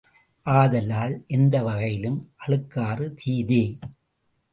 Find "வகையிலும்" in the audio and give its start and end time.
1.63-2.31